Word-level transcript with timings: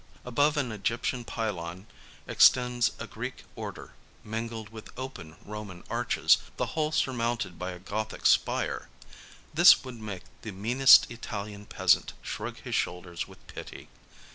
Above 0.25 0.57
an 0.57 0.71
Egyptian 0.71 1.23
pylon 1.23 1.81
52 1.81 1.93
LONDON 1.93 1.95
extends 2.27 2.91
a 2.97 3.05
Greek 3.05 3.43
Order 3.55 3.93
mingled 4.23 4.69
with 4.69 4.89
open 4.97 5.35
Roman 5.45 5.83
arches, 5.91 6.39
the 6.57 6.65
whole 6.73 6.91
surmounted 6.91 7.59
by 7.59 7.69
a 7.69 7.77
Gothic 7.77 8.25
spire. 8.25 8.89
This 9.53 9.83
would 9.83 9.99
make 10.01 10.23
the 10.41 10.51
meanest 10.53 11.05
Italian 11.11 11.67
peasant 11.67 12.13
shrug 12.23 12.57
his 12.61 12.73
shoulders 12.73 13.27
with 13.27 13.45
pity. 13.45 13.89